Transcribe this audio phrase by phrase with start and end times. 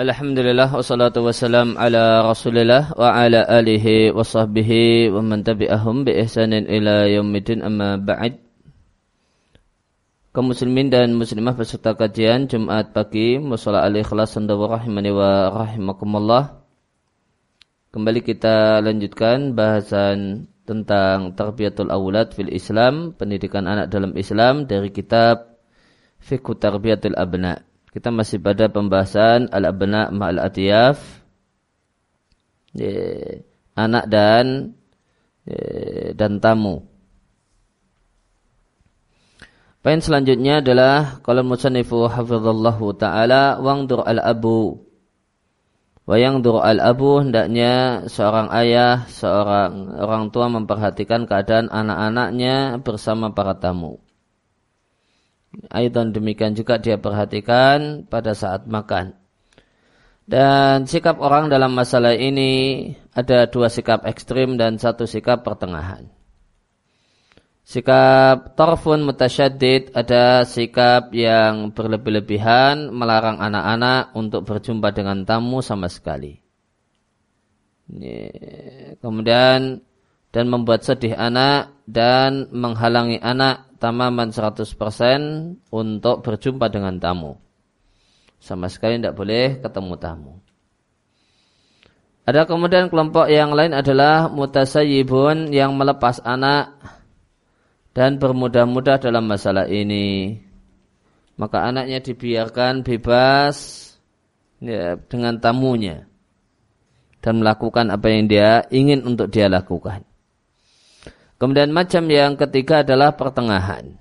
[0.00, 6.64] Alhamdulillah wassalatu wassalam ala rasulillah wa ala alihi wa sahbihi wa man tabi'ahum bi ihsanin
[6.64, 8.40] ila yaumidin amma ba'd.
[10.32, 16.64] Kaum muslimin dan muslimah peserta kajian Jumat pagi musalla al-ikhlas wa rahimani wa rahimakumullah.
[17.92, 25.60] Kembali kita lanjutkan bahasan tentang tarbiyatul awlad fil Islam pendidikan anak dalam Islam dari kitab
[26.24, 30.98] Fiqh Tarbiyatul Abna' Kita masih pada pembahasan al-abna ma'al atiyaf.
[33.74, 34.78] Anak dan
[36.14, 36.86] dan tamu.
[39.80, 44.86] Poin selanjutnya adalah kalau musannifu hafizallahu taala wangdur al-abu.
[46.04, 54.02] Wayangdur al-abu hendaknya seorang ayah, seorang orang tua memperhatikan keadaan anak-anaknya bersama para tamu.
[55.70, 59.18] Aidan demikian juga dia perhatikan pada saat makan.
[60.30, 66.06] Dan sikap orang dalam masalah ini ada dua sikap ekstrim dan satu sikap pertengahan.
[67.66, 76.38] Sikap torfun mutasyadid ada sikap yang berlebih-lebihan melarang anak-anak untuk berjumpa dengan tamu sama sekali.
[79.02, 79.82] Kemudian
[80.30, 84.76] dan membuat sedih anak dan menghalangi anak tamaman 100%
[85.72, 87.40] untuk berjumpa dengan tamu.
[88.36, 90.34] Sama sekali tidak boleh ketemu tamu.
[92.28, 96.76] Ada kemudian kelompok yang lain adalah mutasayibun yang melepas anak
[97.96, 100.38] dan bermudah-mudah dalam masalah ini.
[101.40, 103.56] Maka anaknya dibiarkan bebas
[104.60, 106.04] ya, dengan tamunya
[107.24, 110.09] dan melakukan apa yang dia ingin untuk dia lakukan.
[111.40, 113.96] Kemudian macam yang ketiga adalah pertengahan.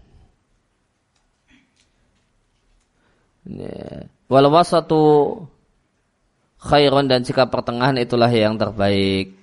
[3.48, 4.12] Ya.
[4.28, 5.02] Walau satu
[6.60, 9.40] khairon dan sikap pertengahan itulah yang terbaik.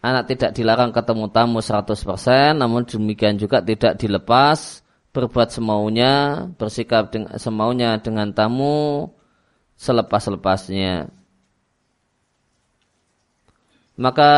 [0.00, 4.80] Anak tidak dilarang ketemu tamu 100%, namun demikian juga tidak dilepas
[5.12, 9.10] berbuat semaunya, bersikap dengan, semaunya dengan tamu
[9.76, 11.17] selepas-lepasnya
[13.98, 14.30] maka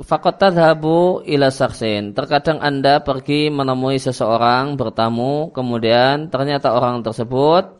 [0.00, 2.16] fakot tadhabu ila saksin.
[2.16, 7.76] Terkadang Anda pergi menemui seseorang bertamu, kemudian ternyata orang tersebut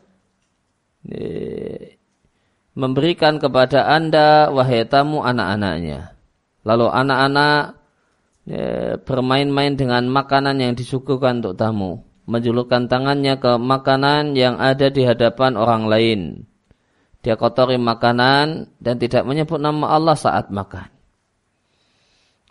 [2.77, 6.13] memberikan kepada Anda wahai tamu anak-anaknya.
[6.69, 7.81] Lalu anak-anak
[9.09, 15.57] bermain-main dengan makanan yang disuguhkan untuk tamu, menjulurkan tangannya ke makanan yang ada di hadapan
[15.57, 16.21] orang lain.
[17.25, 20.92] Dia kotori makanan dan tidak menyebut nama Allah saat makan.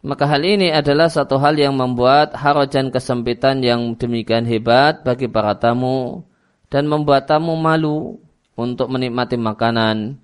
[0.02, 5.54] Maka hal ini adalah satu hal yang membuat harajan kesempitan yang demikian hebat bagi para
[5.62, 6.26] tamu
[6.74, 8.18] dan membuat tamu malu
[8.58, 10.18] untuk menikmati makanan.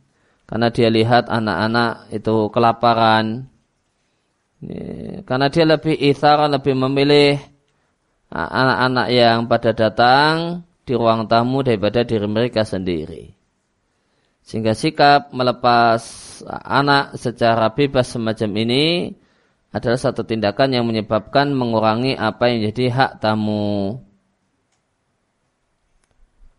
[0.50, 3.46] Karena dia lihat anak-anak itu kelaparan.
[5.30, 7.38] Karena dia lebih ithar lebih memilih
[8.34, 13.30] anak-anak yang pada datang di ruang tamu daripada diri mereka sendiri.
[14.42, 16.02] Sehingga sikap melepas
[16.50, 18.86] anak secara bebas semacam ini
[19.72, 24.00] adalah satu tindakan yang menyebabkan mengurangi apa yang jadi hak tamu.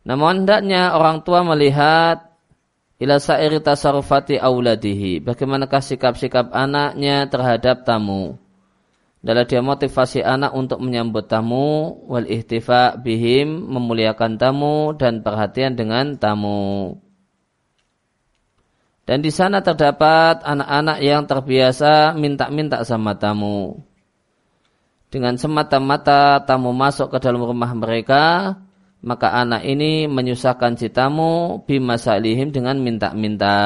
[0.04, 2.32] Namun hendaknya orang tua melihat
[2.96, 5.20] ila sa'iri tasarufati auladihi.
[5.20, 8.40] Bagaimanakah sikap-sikap anaknya terhadap tamu.
[9.18, 16.14] Adalah dia motivasi anak untuk menyambut tamu, wal ihtifa bihim, memuliakan tamu, dan perhatian dengan
[16.14, 17.02] tamu.
[19.08, 23.80] Dan di sana terdapat anak-anak yang terbiasa minta-minta sama tamu.
[25.08, 28.52] Dengan semata-mata tamu masuk ke dalam rumah mereka,
[29.00, 33.56] maka anak ini menyusahkan si tamu bimasalihim dengan minta-minta.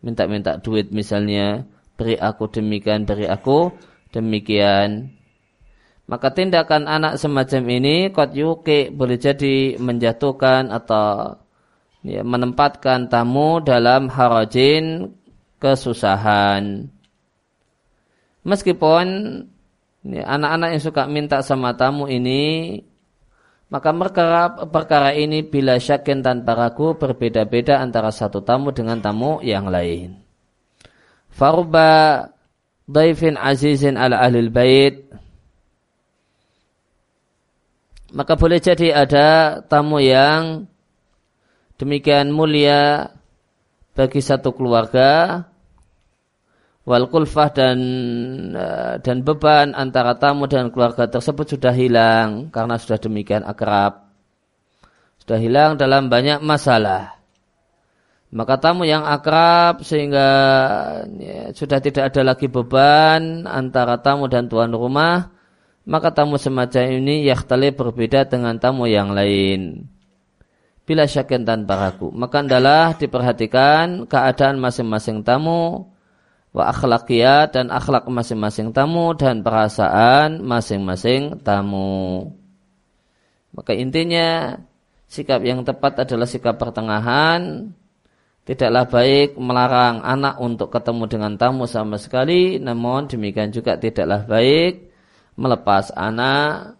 [0.00, 1.68] Minta-minta duit misalnya,
[2.00, 3.76] beri aku demikian, beri aku
[4.08, 5.12] demikian.
[6.08, 11.39] Maka tindakan anak semacam ini kot yuki boleh jadi menjatuhkan atau
[12.04, 15.14] ya, menempatkan tamu dalam harajin
[15.60, 16.88] kesusahan.
[18.44, 19.06] Meskipun
[20.08, 22.80] ya, anak-anak yang suka minta sama tamu ini,
[23.70, 29.70] maka perkara, perkara ini bila syakin tanpa ragu berbeda-beda antara satu tamu dengan tamu yang
[29.70, 30.18] lain.
[31.30, 32.26] Faruba
[32.90, 35.06] daifin azizin ala ahlil bait
[38.10, 39.28] maka boleh jadi ada
[39.62, 40.66] tamu yang
[41.80, 43.08] demikian mulia
[43.96, 45.42] bagi satu keluarga
[46.84, 47.78] wal kulfah dan
[48.52, 54.12] eh, dan beban antara tamu dan keluarga tersebut sudah hilang karena sudah demikian akrab
[55.24, 57.20] sudah hilang dalam banyak masalah
[58.30, 60.28] Maka tamu yang akrab sehingga
[61.18, 65.34] ya, sudah tidak ada lagi beban antara tamu dan tuan rumah,
[65.82, 69.90] maka tamu semacam ini yahtali berbeda dengan tamu yang lain.
[70.88, 75.86] Bila syakin tanpa ragu, maka adalah diperhatikan keadaan masing-masing tamu,
[76.50, 82.34] wa akhlakiyat dan akhlak masing-masing tamu dan perasaan masing-masing tamu.
[83.54, 84.58] Maka intinya
[85.06, 87.70] sikap yang tepat adalah sikap pertengahan.
[88.40, 94.90] Tidaklah baik melarang anak untuk ketemu dengan tamu sama sekali, namun demikian juga tidaklah baik
[95.38, 96.74] melepas anak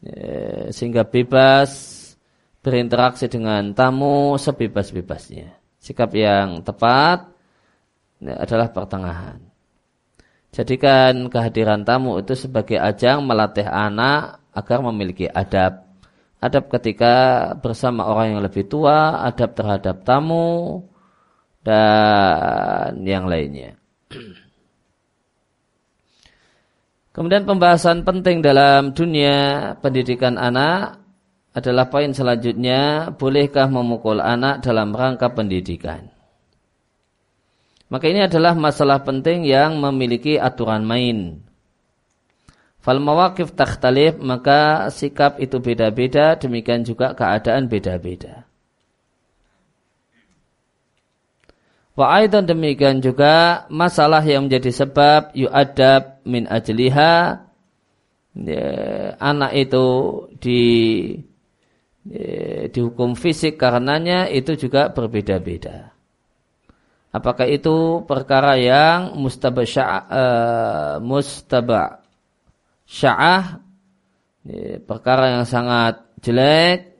[0.00, 1.99] ya, sehingga bebas
[2.60, 5.56] berinteraksi dengan tamu sebebas-bebasnya.
[5.80, 7.32] Sikap yang tepat
[8.20, 9.40] ya, adalah pertengahan.
[10.52, 15.88] Jadikan kehadiran tamu itu sebagai ajang melatih anak agar memiliki adab.
[16.40, 17.14] Adab ketika
[17.60, 20.84] bersama orang yang lebih tua, adab terhadap tamu,
[21.60, 23.76] dan yang lainnya.
[27.10, 30.99] Kemudian pembahasan penting dalam dunia pendidikan anak
[31.50, 36.06] adalah poin selanjutnya, bolehkah memukul anak dalam rangka pendidikan?
[37.90, 41.42] Maka ini adalah masalah penting yang memiliki aturan main.
[42.78, 48.46] Fal mawakif takhtalif, maka sikap itu beda-beda, demikian juga keadaan beda-beda.
[51.98, 57.44] Wa aidan demikian juga masalah yang menjadi sebab yu'adab min ajliha
[58.38, 58.66] ya,
[59.20, 59.86] anak itu
[60.40, 60.62] di
[62.72, 65.92] dihukum fisik karenanya itu juga berbeda-beda.
[67.10, 72.06] Apakah itu perkara yang mustaba sya'ah, uh, mustaba
[72.86, 73.58] sya'ah?
[74.46, 76.96] Ya, perkara yang sangat jelek,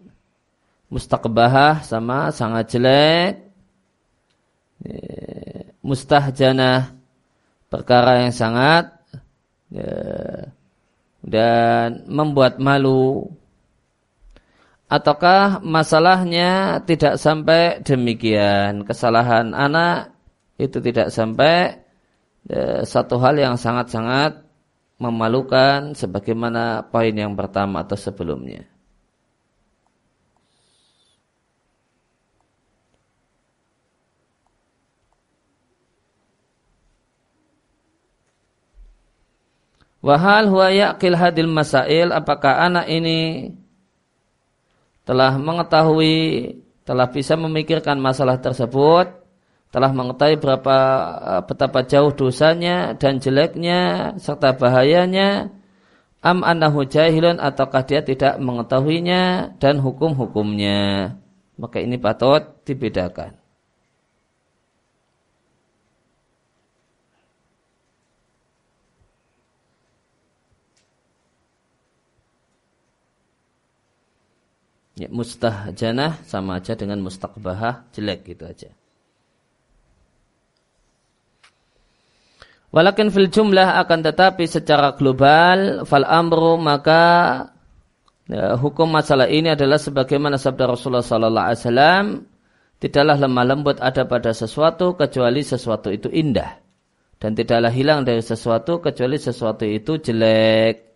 [0.93, 3.35] mustaqbahah sama sangat jelek,
[5.81, 6.93] mustahjanah
[7.73, 8.93] perkara yang sangat
[11.25, 13.31] dan membuat malu
[14.91, 18.83] ataukah masalahnya tidak sampai demikian?
[18.83, 20.13] Kesalahan anak
[20.59, 21.79] itu tidak sampai
[22.51, 24.43] ya, satu hal yang sangat-sangat
[25.01, 28.67] memalukan sebagaimana poin yang pertama atau sebelumnya.
[40.01, 42.09] Wahal huwa yaqil hadil masail?
[42.13, 43.53] Apakah anak ini
[45.11, 46.55] telah mengetahui
[46.87, 49.11] telah bisa memikirkan masalah tersebut
[49.75, 50.77] telah mengetahui berapa
[51.19, 55.51] eh, betapa jauh dosanya dan jeleknya serta bahayanya
[56.23, 61.19] am annahu jahilun ataukah dia tidak mengetahuinya dan hukum-hukumnya.
[61.59, 63.40] Maka ini patut dibedakan
[75.01, 78.69] Ya, mustahjanah sama aja dengan mustaqbahah jelek gitu aja.
[82.69, 87.03] Walakin fil jumlah akan tetapi secara global fal amru maka
[88.29, 92.05] ya, hukum masalah ini adalah sebagaimana sabda Rasulullah sallallahu alaihi wasallam
[92.77, 96.61] tidaklah lemah lembut ada pada sesuatu kecuali sesuatu itu indah
[97.17, 100.93] dan tidaklah hilang dari sesuatu kecuali sesuatu itu jelek.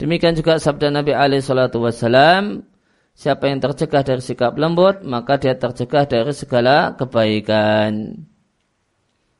[0.00, 2.64] Demikian juga sabda Nabi alaihi salatu wasallam
[3.16, 8.12] Siapa yang tercegah dari sikap lembut, maka dia tercegah dari segala kebaikan.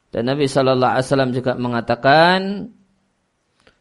[0.08, 2.72] Dan Nabi Shallallahu Alaihi Wasallam juga mengatakan,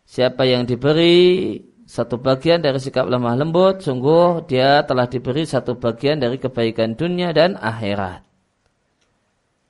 [0.03, 1.55] siapa yang diberi
[1.87, 7.31] satu bagian dari sikap lemah lembut, sungguh dia telah diberi satu bagian dari kebaikan dunia
[7.31, 8.19] dan akhirat.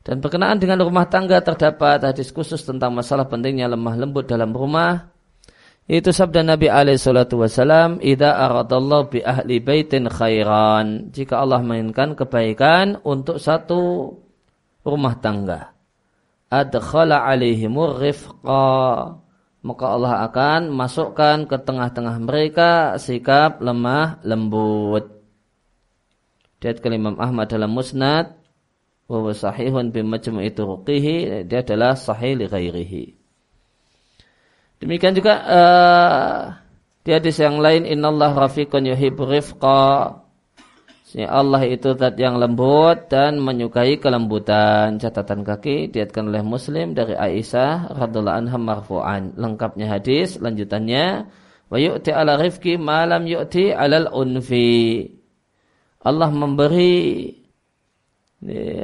[0.02, 5.15] Dan berkenaan dengan rumah tangga terdapat hadis khusus tentang masalah pentingnya lemah lembut dalam rumah
[5.86, 12.18] itu sabda Nabi alaihi salatu wasalam, "Idza aradallahu bi ahli baitin khairan." Jika Allah menginginkan
[12.18, 14.10] kebaikan untuk satu
[14.82, 15.78] rumah tangga,
[16.50, 19.22] adkhala alaihimur rifqa.
[19.66, 25.10] Maka Allah akan masukkan ke tengah-tengah mereka sikap lemah lembut.
[26.62, 28.34] Dia Imam Ahmad dalam Musnad
[29.06, 33.15] wa sahihun bi majmu'i turuqihi, dia adalah sahih li ghairihi.
[34.80, 36.40] Demikian juga uh,
[37.06, 40.22] di hadis yang lain innallah rafiqun yuhibbu rifqa.
[41.16, 45.00] Allah itu zat yang lembut dan menyukai kelembutan.
[45.00, 49.32] Catatan kaki diatkan oleh Muslim dari Aisyah radhiallahu anha marfu'an.
[49.40, 51.32] Lengkapnya hadis lanjutannya
[51.72, 55.08] wa yu'ti ala rifqi ma lam yu'ti alal unfi.
[56.04, 57.32] Allah memberi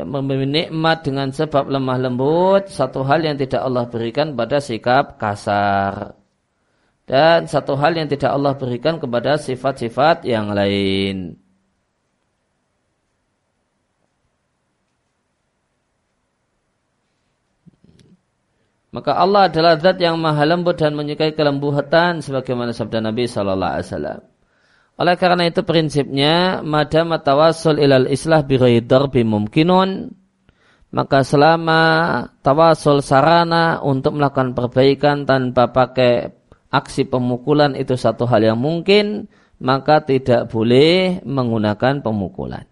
[0.06, 6.18] memberi nikmat dengan sebab lemah lembut satu hal yang tidak Allah berikan pada sikap kasar
[7.06, 11.36] dan satu hal yang tidak Allah berikan kepada sifat-sifat yang lain.
[18.92, 23.88] Maka Allah adalah zat yang maha lembut dan menyukai kelembutan sebagaimana sabda Nabi Shallallahu Alaihi
[23.88, 24.20] Wasallam.
[25.02, 30.14] Oleh karena itu prinsipnya madam tawasul ilal islah bi bimumkinun
[30.94, 31.82] maka selama
[32.46, 36.30] tawasul sarana untuk melakukan perbaikan tanpa pakai
[36.70, 39.26] aksi pemukulan itu satu hal yang mungkin
[39.58, 42.70] maka tidak boleh menggunakan pemukulan.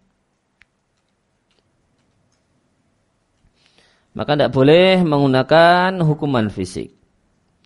[4.20, 6.92] maka tidak boleh menggunakan hukuman fisik.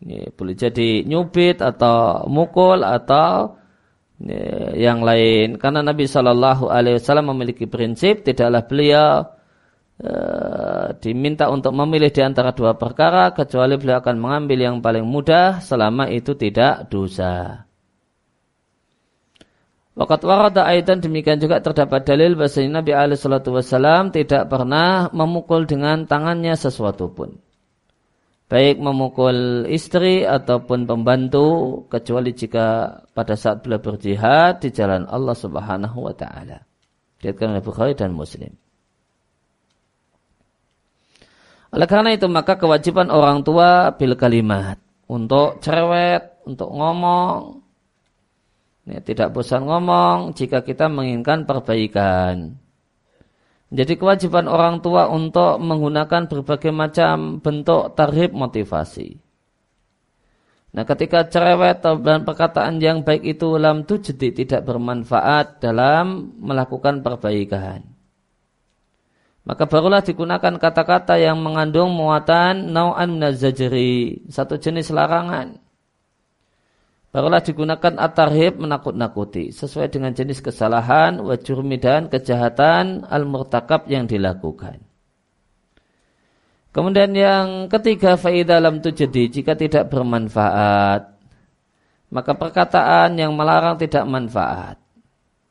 [0.05, 3.58] Ya, boleh jadi nyubit atau mukul atau
[4.77, 5.58] yang lain.
[5.58, 9.25] Karena Nabi Shallallahu Alaihi Wasallam memiliki prinsip tidaklah beliau
[10.00, 15.60] uh, diminta untuk memilih di antara dua perkara kecuali beliau akan mengambil yang paling mudah
[15.60, 17.65] selama itu tidak dosa.
[19.93, 26.10] Wakat warada aidan demikian juga terdapat dalil bahasa Nabi alaihi wasallam tidak pernah memukul dengan
[26.10, 27.38] tangannya sesuatu pun.
[28.53, 36.05] Baik memukul istri ataupun pembantu kecuali jika pada saat beliau berjihad di jalan Allah Subhanahu
[36.05, 36.62] wa taala.
[37.17, 38.53] Dikatakan oleh Bukhari dan Muslim.
[41.74, 44.77] Oleh karena itu maka kewajiban orang tua bil kalimat
[45.10, 47.63] untuk cerewet, untuk ngomong,
[48.83, 52.60] Ya, tidak bosan ngomong jika kita menginginkan perbaikan.
[53.74, 59.18] Jadi kewajiban orang tua untuk menggunakan berbagai macam bentuk tarhib motivasi.
[60.77, 67.82] Nah ketika cerewet dan perkataan yang baik itu lam jadi tidak bermanfaat dalam melakukan perbaikan.
[69.44, 75.60] Maka barulah digunakan kata-kata yang mengandung muatan nau'an minazajri, satu jenis larangan
[77.13, 84.82] barulah digunakan at-tarhib menakut-nakuti sesuai dengan jenis kesalahan wajurmi dan kejahatan al-murtakab yang dilakukan.
[86.74, 91.13] Kemudian yang ketiga faidah dalam jadi jika tidak bermanfaat
[92.13, 94.77] maka perkataan yang melarang tidak manfaat.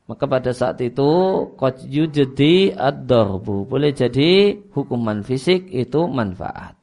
[0.07, 1.11] Maka pada saat itu
[1.59, 6.79] qad yujdi ad-darbu boleh jadi hukuman fisik itu manfaat.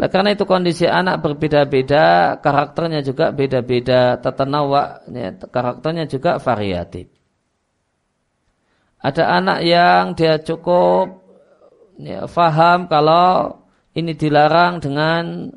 [0.00, 7.12] Nah, karena itu kondisi anak berbeda-beda, karakternya juga beda-beda, tetenawa, ya, karakternya juga variatif.
[8.96, 11.20] Ada anak yang dia cukup
[12.00, 13.60] ya, faham kalau
[13.92, 15.52] ini dilarang dengan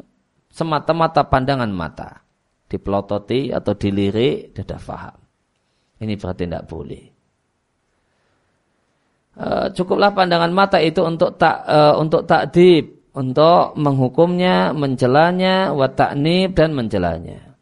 [0.51, 2.19] semata-mata pandangan mata.
[2.67, 5.17] Dipelototi atau dilirik, dia sudah faham.
[6.03, 7.03] Ini berarti tidak boleh.
[9.39, 16.57] Uh, cukuplah pandangan mata itu untuk tak uh, untuk takdib untuk menghukumnya, mencelanya, wa ta'nib
[16.57, 17.53] dan mencelanya.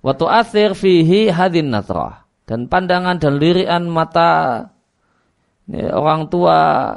[0.00, 2.24] Wa tu'athir fihi hadin natrah.
[2.46, 4.62] Dan pandangan dan lirian mata
[5.74, 6.94] orang tua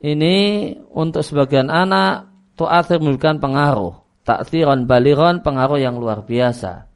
[0.00, 2.26] ini untuk sebagian anak
[2.56, 4.00] tu'athir memberikan pengaruh.
[4.26, 6.90] Ta'thiran baliron pengaruh yang luar biasa.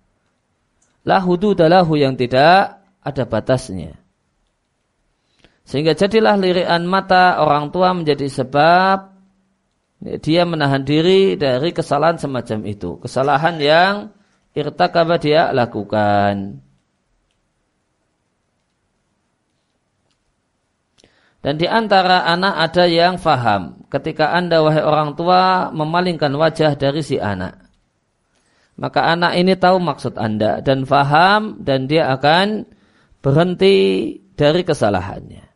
[1.06, 3.99] La hududalahu yang tidak ada batasnya.
[5.70, 9.14] Sehingga jadilah lirian mata orang tua menjadi sebab
[10.18, 12.98] dia menahan diri dari kesalahan semacam itu.
[12.98, 13.94] Kesalahan yang
[14.50, 16.58] irtakaba dia lakukan.
[21.40, 27.00] Dan di antara anak ada yang faham ketika anda wahai orang tua memalingkan wajah dari
[27.00, 27.70] si anak.
[28.74, 32.66] Maka anak ini tahu maksud anda dan faham dan dia akan
[33.22, 35.49] berhenti dari kesalahannya.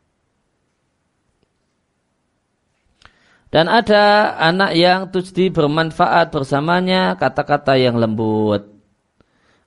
[3.54, 8.66] Dan ada anak yang tujdi bermanfaat bersamanya kata-kata yang lembut.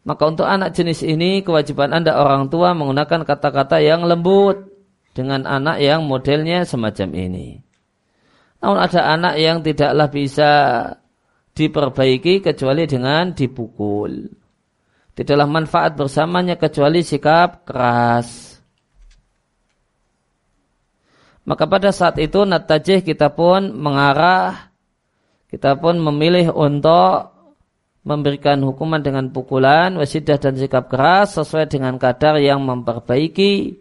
[0.04, 4.68] Maka untuk anak jenis ini kewajiban Anda orang tua menggunakan kata-kata yang lembut
[5.16, 7.64] dengan anak yang modelnya semacam ini.
[8.60, 10.52] Namun ada anak yang tidaklah bisa
[11.56, 14.28] diperbaiki kecuali dengan dipukul.
[15.16, 18.47] Tidaklah manfaat bersamanya kecuali sikap keras.
[21.48, 24.68] Maka pada saat itu natajih kita pun mengarah,
[25.48, 27.32] kita pun memilih untuk
[28.04, 33.80] memberikan hukuman dengan pukulan, wasidah dan sikap keras sesuai dengan kadar yang memperbaiki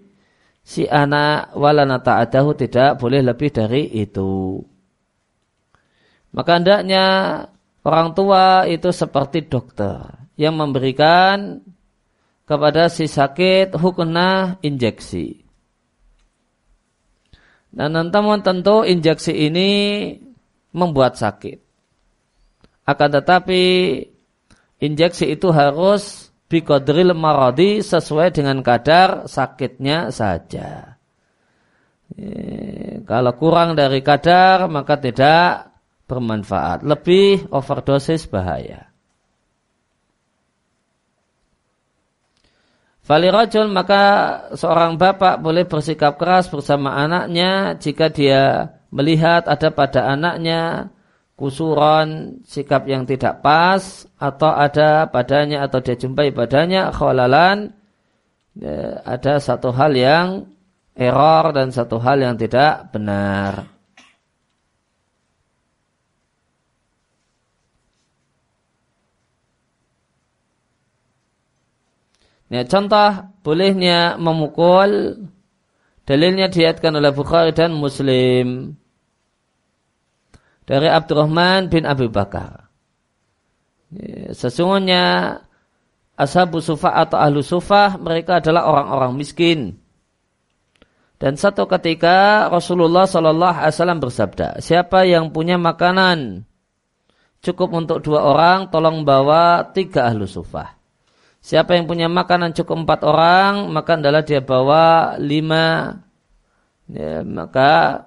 [0.62, 4.62] si anak walana ta'adahu tidak boleh lebih dari itu.
[6.38, 7.06] Maka hendaknya
[7.82, 10.06] orang tua itu seperti dokter
[10.38, 11.66] yang memberikan
[12.46, 15.45] kepada si sakit hukunah injeksi
[17.70, 19.70] Dan namun tentu injeksi ini
[20.72, 21.60] membuat sakit.
[22.86, 23.62] Akan tetapi
[24.78, 30.94] injeksi itu harus bikodril maradi sesuai dengan kadar sakitnya saja.
[33.06, 35.74] Kalau kurang dari kadar maka tidak
[36.06, 36.86] bermanfaat.
[36.86, 38.95] Lebih overdosis bahaya.
[43.06, 44.02] Falirajul maka
[44.58, 50.90] seorang bapak boleh bersikap keras bersama anaknya jika dia melihat ada pada anaknya
[51.38, 57.70] kusuran, sikap yang tidak pas atau ada padanya atau dia jumpai padanya kholalan
[58.58, 60.50] ya, ada satu hal yang
[60.98, 63.75] error dan satu hal yang tidak benar.
[72.46, 75.18] Ya, contoh bolehnya memukul
[76.06, 78.78] dalilnya diatkan oleh Bukhari dan Muslim
[80.62, 82.70] dari Abdurrahman bin Abu Bakar.
[83.90, 85.04] Ya, sesungguhnya
[86.14, 89.82] ashabu sufah atau ahlu sufah mereka adalah orang-orang miskin.
[91.16, 96.44] Dan satu ketika Rasulullah Shallallahu Alaihi Wasallam bersabda, siapa yang punya makanan
[97.40, 100.75] cukup untuk dua orang, tolong bawa tiga ahlu sufah.
[101.46, 105.94] Siapa yang punya makanan cukup empat orang, maka adalah dia bawa lima.
[106.90, 108.02] Ya, maka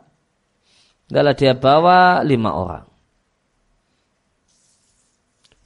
[1.08, 2.84] adalah dia bawa lima orang.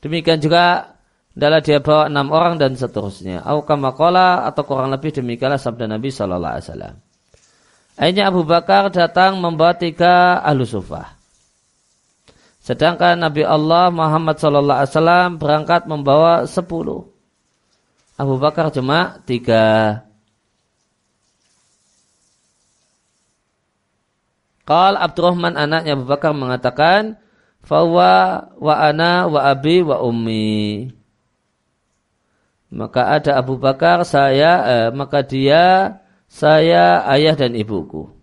[0.06, 0.94] Demikian juga
[1.34, 3.42] adalah dia bawa enam orang dan seterusnya.
[3.42, 6.96] Aukamakola atau kurang lebih demikianlah sabda Nabi Shallallahu Alaihi Wasallam.
[7.98, 11.18] Akhirnya Abu Bakar datang membawa tiga ahlu sufah.
[12.62, 17.13] Sedangkan Nabi Allah Muhammad Shallallahu Alaihi Wasallam berangkat membawa sepuluh.
[18.24, 20.00] Abu Bakar cuma tiga.
[24.64, 27.20] Qal Abdurrahman anaknya Abu Bakar mengatakan,
[27.64, 30.92] Fawa wa ana wa abi wa ummi.
[32.72, 38.23] Maka ada Abu Bakar, saya, eh, maka dia, saya, ayah dan ibuku.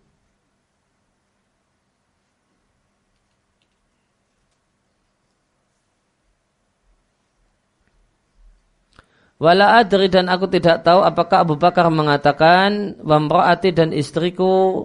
[9.40, 14.84] Wala adri dan aku tidak tahu apakah Abu Bakar mengatakan wamraati dan istriku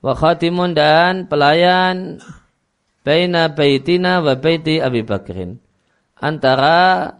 [0.00, 2.24] wa khatimun dan pelayan
[3.04, 5.60] baina baitina wa baiti Abi Bakrin
[6.16, 7.12] antara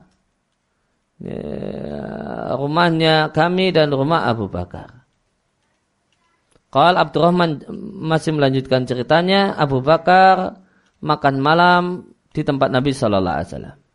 [1.21, 5.05] ya, rumahnya kami dan rumah Abu Bakar.
[6.73, 7.69] Qal Abdurrahman
[8.01, 10.57] masih melanjutkan ceritanya Abu Bakar
[11.05, 11.85] makan malam
[12.33, 13.86] di tempat Nabi sallallahu alaihi wasallam.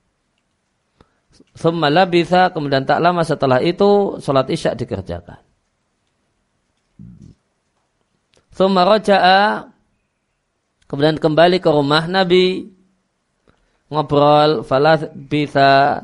[1.51, 5.43] Thumma labitha, kemudian tak lama setelah itu sholat isya dikerjakan.
[8.61, 9.67] Roja'a,
[10.85, 12.69] kemudian kembali ke rumah Nabi,
[13.89, 15.97] ngobrol, falah bisa,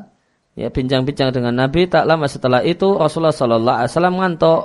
[0.58, 1.86] ya bincang-bincang dengan Nabi.
[1.86, 4.62] Tak lama setelah itu Rasulullah Sallallahu Alaihi Wasallam ngantuk.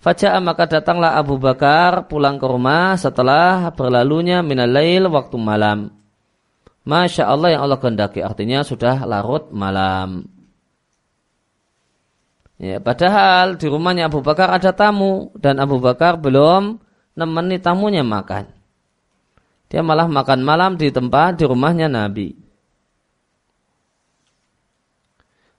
[0.00, 6.03] Faja'a maka datanglah Abu Bakar pulang ke rumah setelah berlalunya minalail waktu malam.
[6.84, 10.28] Masya Allah yang Allah kehendaki artinya sudah larut malam.
[12.60, 16.78] Ya, padahal di rumahnya Abu Bakar ada tamu dan Abu Bakar belum
[17.16, 18.52] nemeni tamunya makan.
[19.72, 22.36] Dia malah makan malam di tempat di rumahnya Nabi.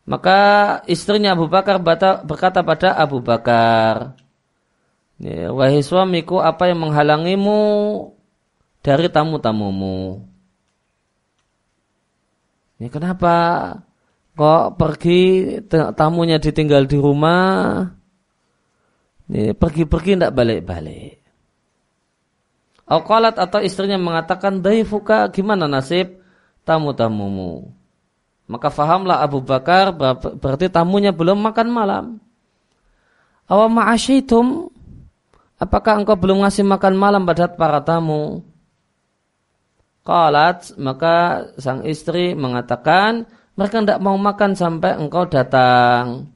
[0.06, 0.40] Maka
[0.86, 1.82] istrinya Abu Bakar
[2.22, 4.14] berkata pada Abu Bakar,
[5.18, 7.58] ya, Wahai suamiku, apa yang menghalangimu
[8.86, 10.35] dari tamu-tamumu?
[12.82, 13.34] Ya kenapa
[14.36, 15.22] kok pergi
[15.96, 17.88] tamunya ditinggal di rumah?
[19.32, 21.18] Ya, pergi-pergi tidak balik-balik.
[22.86, 26.22] Alqalat atau istrinya mengatakan, Daifuka gimana nasib
[26.62, 27.74] tamu-tamumu?
[28.46, 29.90] Maka fahamlah Abu Bakar
[30.38, 32.06] berarti tamunya belum makan malam.
[33.50, 34.70] Awam ma'asyaitum
[35.56, 38.44] Apakah engkau belum ngasih makan malam pada para tamu?
[40.06, 43.26] Qalat, maka sang istri mengatakan,
[43.58, 46.30] mereka tidak mau makan sampai engkau datang.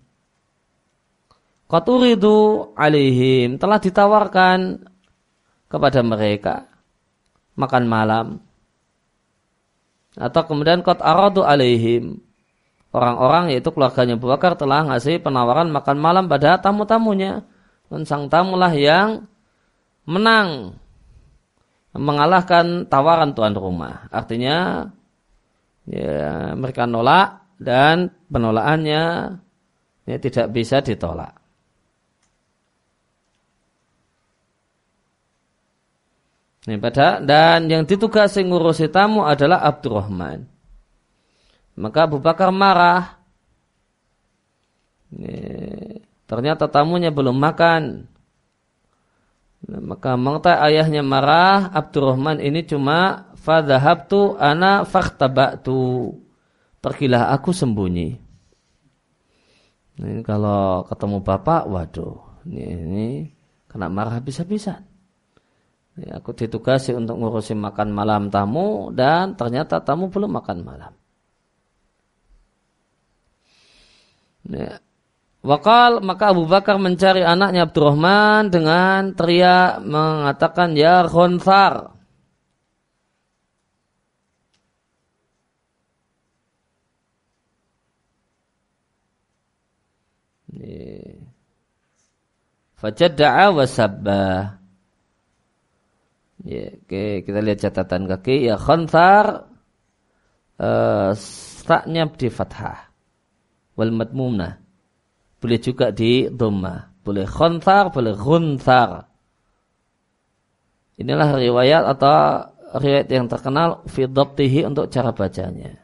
[1.69, 4.89] Qaturidu alihim, telah ditawarkan
[5.69, 6.65] kepada mereka
[7.53, 8.27] makan malam.
[10.17, 12.25] Atau kemudian kot aradu alihim.
[12.89, 17.45] Orang-orang yaitu keluarganya Abu Bakar telah ngasih penawaran makan malam pada tamu-tamunya.
[17.85, 19.29] Dan sang tamulah yang
[20.09, 20.73] menang
[21.93, 24.05] mengalahkan tawaran tuan rumah.
[24.13, 24.89] Artinya
[25.89, 29.03] ya, mereka nolak dan penolakannya
[30.05, 31.39] ya, tidak bisa ditolak.
[36.67, 40.45] Ini pada dan yang ditugasi ngurusi tamu adalah Abdurrahman.
[41.79, 43.15] Maka Abu Bakar marah.
[45.15, 45.33] Ini,
[46.27, 48.05] ternyata tamunya belum makan.
[49.67, 56.15] Nah, maka mengetahui ayahnya marah, Abdurrahman ini cuma fadhahabtu ana fakhtabatu.
[56.79, 58.15] Pergilah aku sembunyi.
[59.99, 63.07] Ini kalau ketemu bapak, waduh, ini, ini
[63.67, 64.79] kena marah bisa-bisa.
[65.99, 70.93] Ya, aku ditugasi untuk ngurusi makan malam tamu dan ternyata tamu belum makan malam.
[74.47, 74.79] Ya.
[75.39, 81.99] Wakal maka Abu Bakar mencari anaknya Abdurrahman dengan teriak mengatakan ya khonsar.
[92.79, 94.55] Fajada'a wa sabbah.
[96.47, 98.47] Ya, oke, kita lihat catatan kaki.
[98.47, 99.51] Ya, khanthar
[100.55, 101.11] uh,
[101.67, 102.87] taknya di fathah.
[103.75, 104.68] Wal matmumna.
[105.39, 106.91] Boleh juga di dhamma.
[107.03, 109.07] Boleh khanthar, boleh khunthar.
[110.99, 112.43] Inilah riwayat atau
[112.75, 114.03] riwayat yang terkenal fi
[114.67, 115.79] untuk cara bacanya.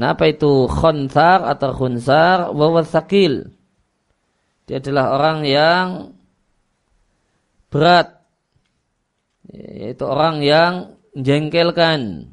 [0.00, 2.56] Nah, apa itu khonthar atau khunsar?
[2.56, 3.52] Wawasakil.
[4.64, 5.86] Dia adalah orang yang
[7.68, 8.24] berat.
[9.50, 10.72] Yaitu orang yang
[11.12, 12.32] jengkelkan.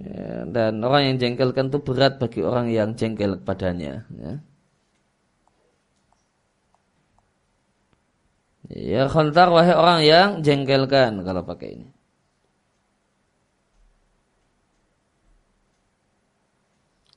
[0.00, 4.08] Ya, dan orang yang jengkelkan itu berat bagi orang yang jengkel kepadanya.
[4.16, 4.32] Ya.
[8.70, 11.88] Ya khontar wahai orang yang jengkelkan kalau pakai ini.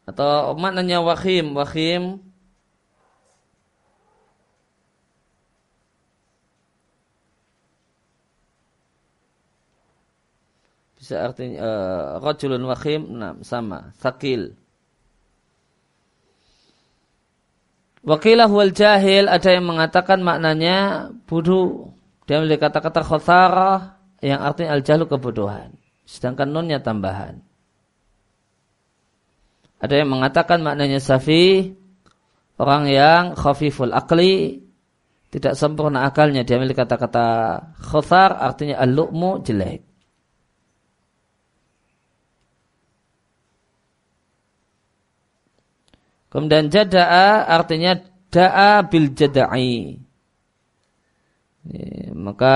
[0.03, 2.32] Atau maknanya wahim, wahim
[11.03, 14.55] bisa artinya uh, rajulun wahim nah, sama sakil
[18.03, 21.95] Wakilah wal jahil ada yang mengatakan maknanya bodoh.
[22.27, 25.71] Dia memiliki kata-kata khosarah yang artinya al-jahlu kebodohan.
[26.03, 27.39] Sedangkan nunnya tambahan.
[29.79, 31.79] Ada yang mengatakan maknanya safi,
[32.59, 34.67] orang yang khafiful akli,
[35.31, 36.43] tidak sempurna akalnya.
[36.43, 37.27] Dia memiliki kata-kata
[37.79, 39.92] khothar, artinya al-lu'mu jelek.
[46.33, 47.93] Kemudian jada'a artinya
[48.33, 50.01] da'a bil jada'i.
[52.17, 52.55] Maka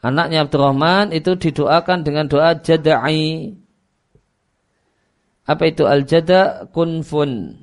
[0.00, 3.52] anaknya Abdurrahman itu didoakan dengan doa jada'i.
[5.44, 7.60] Apa itu al-jada kunfun?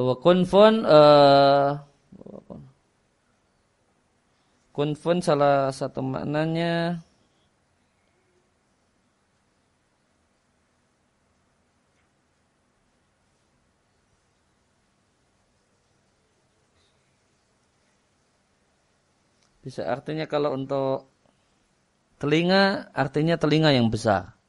[0.00, 1.76] Bahwa kunfun uh,
[4.72, 7.04] kunfun salah satu maknanya
[19.60, 21.12] bisa artinya kalau untuk
[22.16, 24.39] telinga artinya telinga yang besar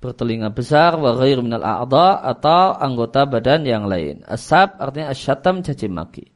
[0.00, 4.24] bertelinga besar wa ghair minal a'dha atau anggota badan yang lain.
[4.24, 6.26] Asab artinya asyatam caci maki.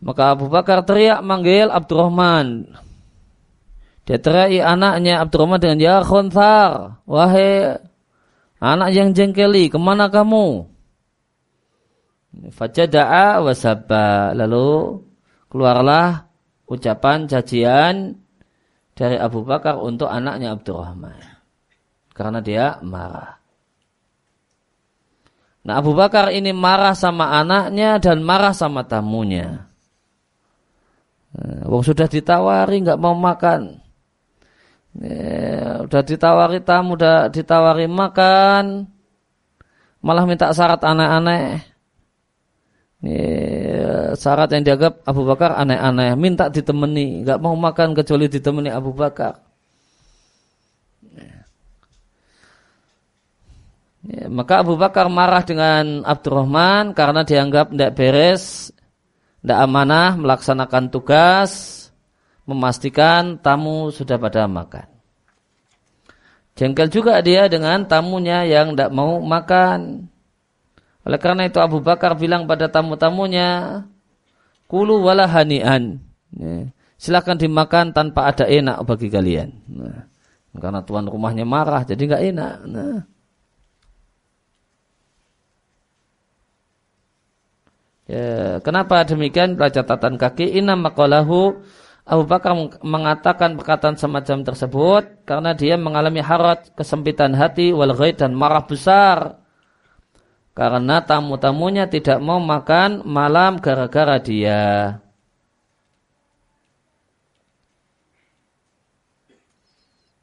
[0.00, 2.72] Maka Abu Bakar teriak manggil Abdurrahman.
[4.08, 7.04] Dia teriak anaknya Abdurrahman dengan ya khonthar.
[7.04, 7.76] Wahai
[8.60, 10.72] anak yang jengkeli, ke mana kamu?
[12.52, 14.32] Fajada'a wasabba.
[14.36, 15.00] Lalu
[15.52, 16.28] keluarlah
[16.68, 18.20] ucapan cacian
[18.96, 21.35] dari Abu Bakar untuk anaknya Abdurrahman
[22.16, 23.36] karena dia marah.
[25.68, 29.68] Nah Abu Bakar ini marah sama anaknya dan marah sama tamunya.
[31.36, 33.84] Nah, wong sudah ditawari nggak mau makan.
[34.96, 38.88] Ya, udah ditawari tamu, udah ditawari makan,
[40.00, 41.60] malah minta syarat aneh-aneh.
[43.04, 48.96] Ya, syarat yang dianggap Abu Bakar aneh-aneh, minta ditemani, nggak mau makan kecuali ditemani Abu
[48.96, 49.45] Bakar.
[54.06, 58.70] Ya, maka Abu Bakar marah dengan Abdurrahman karena dianggap tidak beres,
[59.42, 61.50] tidak amanah melaksanakan tugas,
[62.46, 64.86] memastikan tamu sudah pada makan.
[66.54, 70.06] Jengkel juga dia dengan tamunya yang tidak mau makan.
[71.02, 73.82] Oleh karena itu Abu Bakar bilang pada tamu-tamunya,
[74.66, 75.98] Kulu wala hani'an.
[76.34, 79.50] Ya, silakan dimakan tanpa ada enak bagi kalian.
[79.66, 80.10] Nah,
[80.58, 82.54] karena tuan rumahnya marah, jadi nggak enak.
[82.70, 83.15] Nah.
[88.06, 89.58] Ya, kenapa demikian?
[89.58, 90.46] Belajar catatan kaki.
[90.54, 91.58] Inna maqalahu
[92.06, 92.54] Abu Bakar
[92.86, 99.42] mengatakan perkataan semacam tersebut karena dia mengalami harat, kesempitan hati, wal dan marah besar.
[100.54, 105.02] Karena tamu-tamunya tidak mau makan malam gara-gara dia.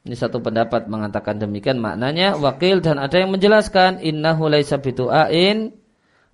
[0.08, 5.83] Ini satu pendapat mengatakan demikian maknanya wakil dan ada yang menjelaskan innahu laisa bitu'ain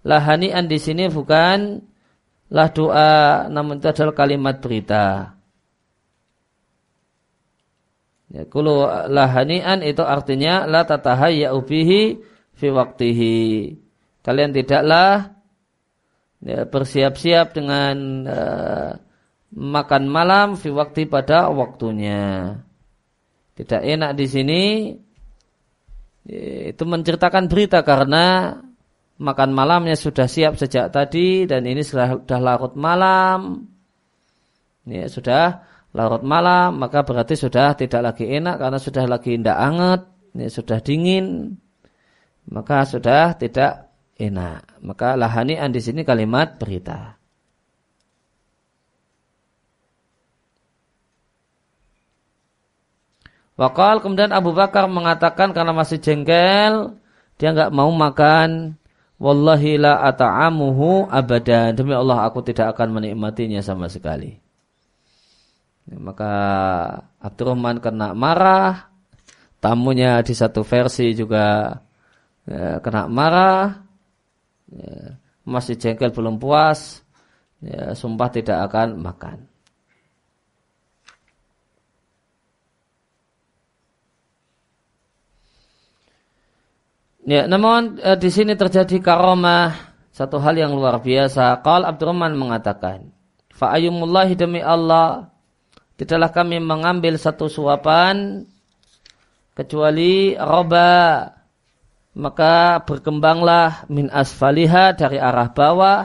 [0.03, 1.83] lahanian di sini bukan
[2.49, 5.37] lah doa namun itu adalah kalimat berita.
[8.29, 12.21] Ya, kulu lahanian itu artinya la tatahayya ubihi
[12.53, 13.37] fi waktihi.
[14.21, 15.33] Kalian tidaklah
[16.45, 17.95] ya, bersiap-siap dengan
[18.29, 18.91] uh,
[19.49, 22.53] makan malam fi waktu pada waktunya.
[23.57, 24.63] Tidak enak di sini
[26.29, 28.53] ya, itu menceritakan berita karena
[29.19, 33.67] makan malamnya sudah siap sejak tadi dan ini sudah, larut malam.
[34.87, 35.61] Ya, sudah
[35.93, 40.01] larut malam maka berarti sudah tidak lagi enak karena sudah lagi tidak anget,
[40.33, 41.59] ya, sudah dingin.
[42.49, 44.65] Maka sudah tidak enak.
[44.81, 47.19] Maka lahanian di sini kalimat berita.
[53.59, 56.95] Wakal kemudian Abu Bakar mengatakan karena masih jengkel,
[57.35, 58.79] dia nggak mau makan
[59.19, 61.75] Wallahi la ata'amuhu abadan.
[61.75, 64.39] Demi Allah aku tidak akan menikmatinya sama sekali.
[65.91, 66.33] Maka
[67.19, 68.87] Abdurrahman kena marah.
[69.59, 71.75] Tamunya di satu versi juga
[72.47, 73.83] ya, kena marah.
[74.71, 77.03] Ya, masih jengkel belum puas.
[77.59, 79.37] Ya, sumpah tidak akan makan.
[87.29, 89.77] Ya, namun e, di sini terjadi karomah
[90.09, 91.61] satu hal yang luar biasa.
[91.61, 93.13] Qal Abdurrahman mengatakan,
[93.53, 95.29] "Fa'ayumullahi demi Allah,
[95.93, 98.49] tidaklah kami mengambil satu suapan
[99.53, 101.29] kecuali roba.
[102.17, 106.01] Maka berkembanglah min asfaliha dari arah bawah.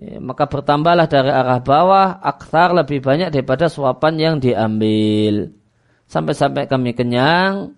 [0.00, 5.52] Ya, maka bertambahlah dari arah bawah aksar lebih banyak daripada suapan yang diambil.
[6.08, 7.76] Sampai-sampai kami kenyang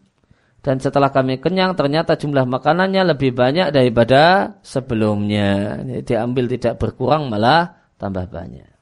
[0.64, 5.76] dan setelah kami kenyang ternyata jumlah makanannya lebih banyak daripada sebelumnya.
[6.00, 8.72] Diambil tidak berkurang malah tambah banyak.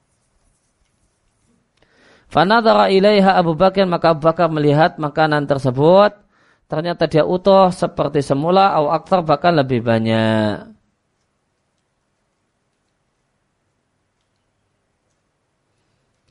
[2.31, 6.14] Fanadara ilaiha Abu Bakar maka Abu Bakar melihat makanan tersebut
[6.71, 10.71] ternyata dia utuh seperti semula atau aktar bahkan lebih banyak.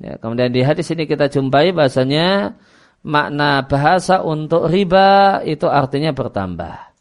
[0.01, 2.57] Ya, kemudian di hadis ini kita jumpai bahasanya
[3.01, 6.91] makna bahasa untuk riba itu artinya bertambah.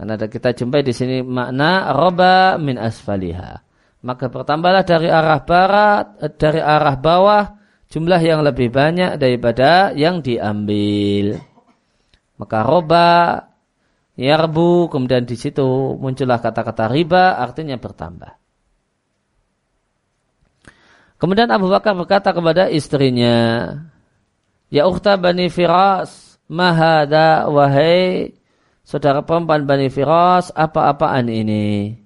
[0.00, 3.60] Karena kita jumpai di sini makna roba min asfaliha.
[4.00, 7.44] Maka bertambahlah dari arah barat, dari arah bawah
[7.92, 11.36] jumlah yang lebih banyak daripada yang diambil.
[12.40, 13.44] Maka roba,
[14.16, 18.32] yarbu, kemudian di situ muncullah kata-kata riba, artinya bertambah.
[21.20, 23.68] Kemudian Abu Bakar berkata kepada istrinya,
[24.70, 28.38] Ya ukhta Bani Firas, mahada wahai
[28.86, 31.98] saudara perempuan Bani Firas, apa-apaan ini?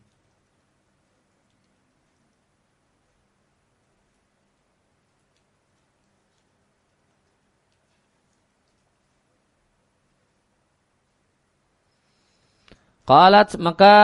[13.04, 13.94] Qalat maka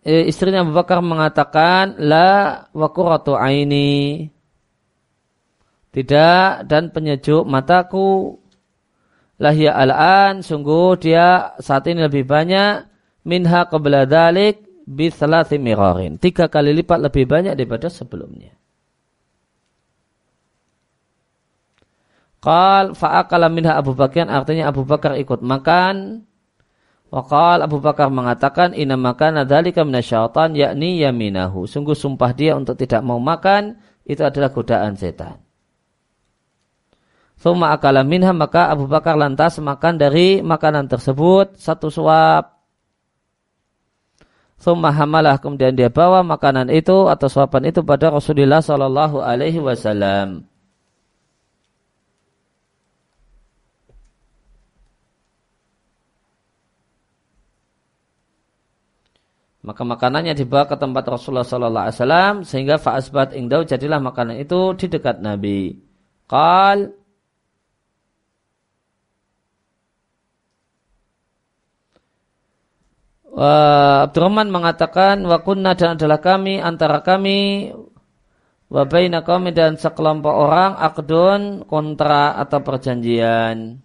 [0.00, 2.88] eh, istrinya Abu Bakar mengatakan la wa
[3.44, 4.32] aini
[5.96, 8.36] tidak dan penyejuk mataku.
[9.40, 12.84] Lahia al-an, sungguh dia saat ini lebih banyak
[13.24, 16.20] minha qabla dalik bithalati mirarin.
[16.20, 18.52] Tiga kali lipat lebih banyak daripada sebelumnya.
[22.44, 26.28] Qal fa'akala minha Abu Bakar artinya Abu Bakar ikut makan.
[27.08, 31.64] Waqal Abu Bakar mengatakan inna makana dzalika minasyaitan yakni yaminahu.
[31.64, 35.45] Sungguh sumpah dia untuk tidak mau makan itu adalah godaan setan.
[37.36, 42.56] Thumma akala minha maka Abu Bakar lantas makan dari makanan tersebut satu suap.
[44.56, 50.48] Thumma hamalah kemudian dia bawa makanan itu atau suapan itu pada Rasulullah Shallallahu Alaihi Wasallam.
[59.66, 64.72] Maka makanannya dibawa ke tempat Rasulullah Sallallahu Alaihi Wasallam sehingga faasbat ingdau jadilah makanan itu
[64.78, 65.74] di dekat Nabi.
[66.30, 66.94] Qal
[73.36, 77.68] Uh, Abdurrahman mengatakan wa kunna dan adalah kami antara kami
[78.72, 83.76] wa baina kami dan sekelompok orang akdun kontra atau perjanjian.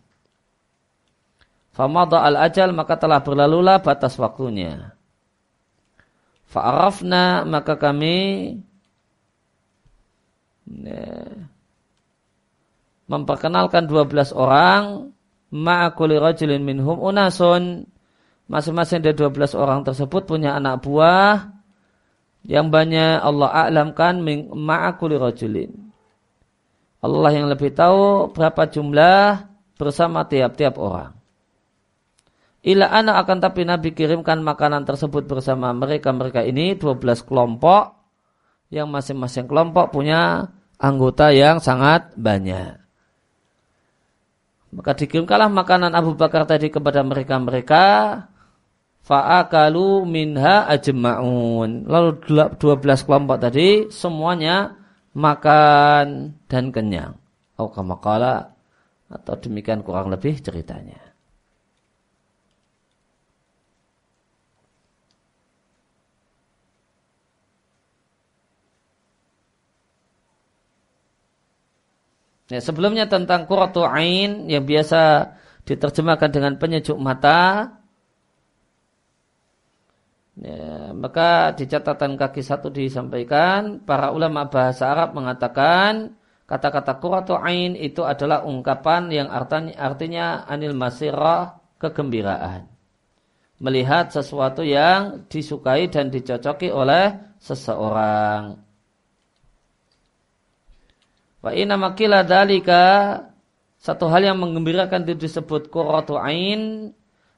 [1.75, 4.95] Famadha al ajal maka telah berlalulah batas waktunya.
[6.47, 8.55] Fa'arafna maka kami
[10.63, 11.27] ya,
[13.11, 15.11] memperkenalkan 12 orang
[15.51, 17.91] ma'akuli rajulin minhum unasun
[18.51, 21.55] masing-masing dari 12 orang tersebut punya anak buah
[22.43, 24.19] yang banyak Allah a'lamkan
[24.51, 25.71] ma'akuli rajulin.
[27.01, 29.47] Allah yang lebih tahu berapa jumlah
[29.79, 31.15] bersama tiap-tiap orang.
[32.61, 37.97] Ila anak akan tapi Nabi kirimkan makanan tersebut bersama mereka-mereka ini 12 kelompok
[38.69, 40.45] yang masing-masing kelompok punya
[40.77, 42.77] anggota yang sangat banyak.
[44.71, 47.83] Maka dikirimkanlah makanan Abu Bakar tadi kepada mereka-mereka
[49.12, 51.84] fa'akalu minha ajma'un.
[51.84, 52.10] Lalu
[52.56, 54.80] 12 kelompok tadi semuanya
[55.12, 57.19] makan dan kenyang.
[57.60, 58.56] Oh kamakala
[59.12, 61.12] atau demikian kurang lebih ceritanya.
[72.52, 75.32] Ya, sebelumnya tentang qurratu ain yang biasa
[75.63, 77.80] diterjemahkan dengan penyejuk mata
[80.41, 86.17] Ya, maka di catatan kaki satu disampaikan para ulama bahasa Arab mengatakan
[86.49, 92.65] kata-kata kuratu ain itu adalah ungkapan yang artinya, artinya anil masirah kegembiraan.
[93.62, 98.58] Melihat sesuatu yang disukai dan dicocoki oleh seseorang.
[101.45, 103.13] Wa inna makila dalika
[103.77, 106.93] satu hal yang menggembirakan itu disebut kuratu ain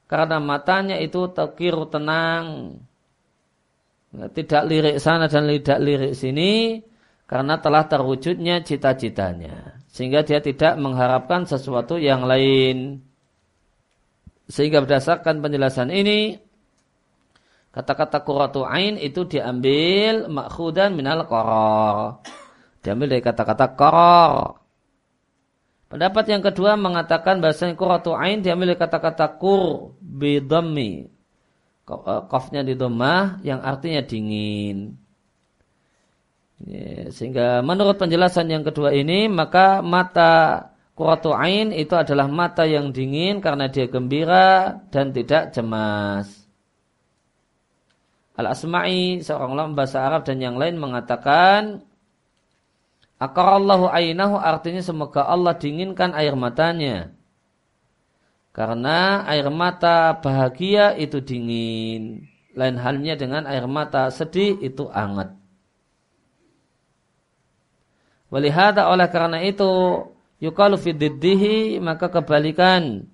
[0.08, 2.76] karena matanya itu terkiru tenang
[4.34, 6.82] tidak lirik sana dan tidak lirik sini
[7.26, 9.80] karena telah terwujudnya cita-citanya.
[9.90, 13.02] Sehingga dia tidak mengharapkan sesuatu yang lain.
[14.46, 16.36] Sehingga berdasarkan penjelasan ini
[17.74, 22.22] kata-kata kuratu ain itu diambil makhudan minal koror
[22.86, 24.62] diambil dari kata-kata koror
[25.90, 31.10] pendapat yang kedua mengatakan bahasa kuratu ain diambil dari kata-kata kur bidami
[31.84, 34.96] kofnya eh, di domah yang artinya dingin.
[36.64, 42.94] Ya, sehingga menurut penjelasan yang kedua ini maka mata kuratu ain itu adalah mata yang
[42.94, 46.46] dingin karena dia gembira dan tidak cemas.
[48.34, 51.86] Al-Asma'i seorang ulama bahasa Arab dan yang lain mengatakan
[53.14, 57.14] Akarallahu ainahu artinya semoga Allah dinginkan air matanya.
[58.54, 62.30] Karena air mata bahagia itu dingin.
[62.54, 65.34] Lain halnya dengan air mata sedih itu hangat.
[68.30, 70.06] Walihada oleh karena itu
[70.38, 73.06] yukalu fiddihi maka kebalikan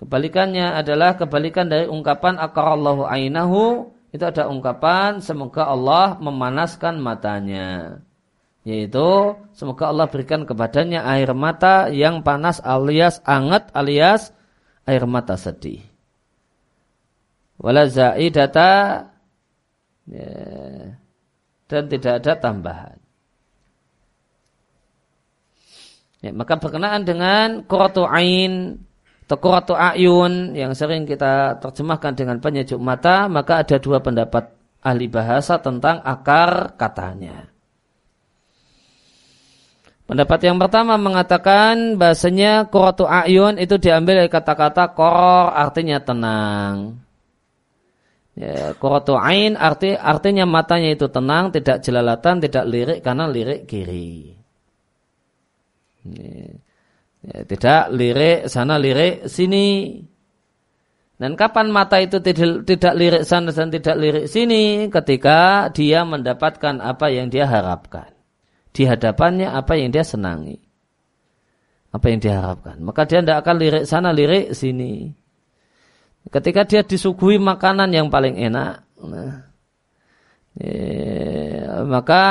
[0.00, 8.00] kebalikannya adalah kebalikan dari ungkapan akarallahu ainahu itu ada ungkapan semoga Allah memanaskan matanya
[8.64, 14.32] yaitu semoga Allah berikan kepadanya air mata yang panas alias hangat alias
[14.90, 15.78] air mata sedih.
[17.62, 19.06] Wala zaidata
[20.10, 20.32] ya,
[21.70, 22.98] dan tidak ada tambahan.
[26.20, 28.82] Ya, maka berkenaan dengan qurratu ain
[29.30, 34.50] atau ayun yang sering kita terjemahkan dengan penyejuk mata, maka ada dua pendapat
[34.82, 37.46] ahli bahasa tentang akar katanya.
[40.10, 46.98] Pendapat yang pertama mengatakan bahasanya qurratu ayun itu diambil dari kata-kata koror artinya tenang.
[48.34, 54.34] Ya, qurratu ain arti artinya matanya itu tenang, tidak jelalatan, tidak lirik karena lirik kiri.
[56.02, 56.58] Ya,
[57.22, 59.94] ya, tidak lirik sana lirik sini.
[61.22, 66.82] Dan kapan mata itu tidak, tidak lirik sana dan tidak lirik sini ketika dia mendapatkan
[66.82, 68.10] apa yang dia harapkan
[68.70, 70.58] di hadapannya apa yang dia senangi.
[71.90, 72.76] apa yang diharapkan.
[72.82, 75.10] Maka dia tidak akan lirik sana, lirik sini.
[76.30, 79.50] Ketika dia disuguhi makanan yang paling enak, nah,
[80.54, 82.22] ya, maka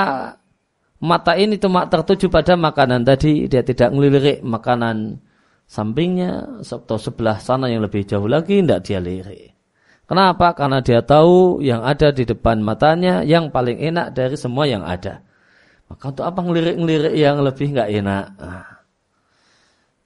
[1.04, 5.20] mata ini cuma tertuju pada makanan tadi, dia tidak ngelirik makanan
[5.68, 9.52] sampingnya atau sebelah sana yang lebih jauh lagi, tidak dia lirik.
[10.08, 10.58] Kenapa?
[10.58, 15.22] Karena dia tahu yang ada di depan matanya yang paling enak dari semua yang ada.
[15.90, 18.26] Maka untuk apa ngelirik-ngelirik yang lebih nggak enak?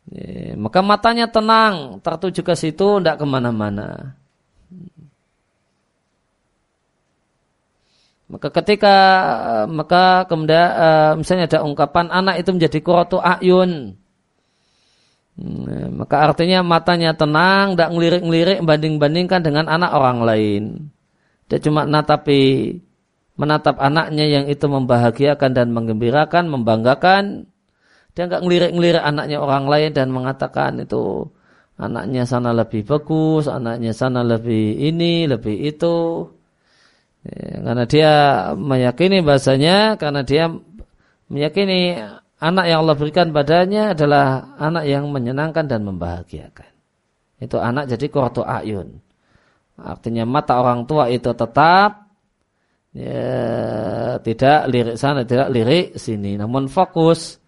[0.08, 4.16] Ya, maka matanya tenang, tertuju ke situ, tidak ke mana-mana.
[8.32, 8.96] Maka ketika
[9.70, 13.94] maka kemudian uh, misalnya ada ungkapan anak itu menjadi kurotu ayun,
[15.38, 20.64] nah, maka artinya matanya tenang, tidak ngelirik-ngelirik banding-bandingkan dengan anak orang lain.
[21.46, 22.74] Dia cuma natapi
[23.34, 27.50] menatap anaknya yang itu membahagiakan dan menggembirakan, membanggakan,
[28.14, 31.26] dia nggak ngelirik-ngelirik anaknya orang lain dan mengatakan itu
[31.82, 36.30] anaknya sana lebih bagus, anaknya sana lebih ini, lebih itu.
[37.26, 38.14] Ya, karena dia
[38.54, 40.54] meyakini bahasanya, karena dia
[41.32, 41.98] meyakini
[42.38, 46.70] anak yang Allah berikan padanya adalah anak yang menyenangkan dan membahagiakan.
[47.42, 49.02] Itu anak jadi korto ayun.
[49.80, 52.03] Artinya mata orang tua itu tetap
[52.94, 56.38] ya, tidak lirik sana, tidak lirik sini.
[56.38, 57.42] Namun fokus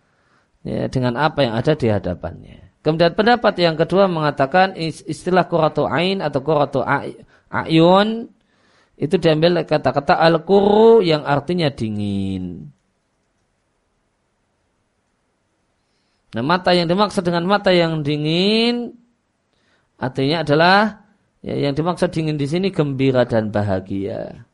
[0.65, 2.65] ya, dengan apa yang ada di hadapannya.
[2.85, 6.85] Kemudian pendapat yang kedua mengatakan istilah kuratu ain atau kuratu
[7.49, 8.29] ayun
[8.95, 12.69] itu diambil kata-kata al-kuru yang artinya dingin.
[16.37, 18.93] Nah, mata yang dimaksud dengan mata yang dingin
[19.97, 21.09] artinya adalah
[21.41, 24.45] ya, yang dimaksud dingin di sini gembira dan bahagia.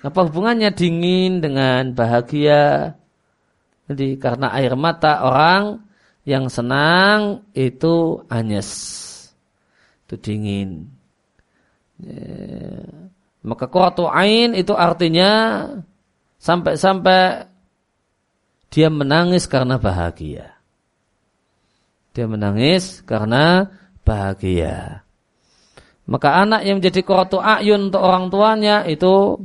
[0.00, 2.96] Apa hubungannya dingin dengan bahagia?
[3.90, 5.84] Jadi karena air mata orang
[6.24, 8.70] yang senang itu anyes.
[10.06, 10.88] Itu dingin.
[12.00, 12.80] Ya.
[13.40, 15.64] Maka kuratu ain itu artinya
[16.36, 17.48] sampai-sampai
[18.68, 20.60] dia menangis karena bahagia.
[22.12, 23.72] Dia menangis karena
[24.04, 25.04] bahagia.
[26.04, 29.40] Maka anak yang menjadi kuratu ayun untuk orang tuanya itu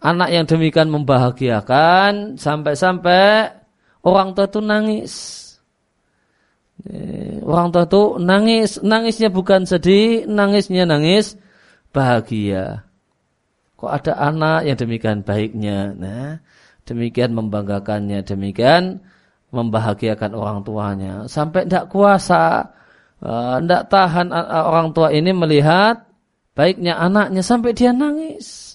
[0.00, 3.52] anak yang demikian membahagiakan sampai-sampai
[4.00, 5.12] orang tua itu nangis.
[6.88, 11.36] Eh, orang tua itu nangis, nangisnya bukan sedih, nangisnya nangis
[11.92, 12.88] bahagia.
[13.76, 16.32] Kok ada anak yang demikian baiknya, nah,
[16.88, 19.04] demikian membanggakannya, demikian
[19.52, 21.28] membahagiakan orang tuanya.
[21.28, 22.72] Sampai tidak kuasa,
[23.20, 26.08] tidak eh, tahan eh, orang tua ini melihat
[26.56, 28.69] baiknya anaknya sampai dia nangis